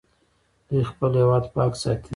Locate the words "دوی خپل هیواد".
0.67-1.43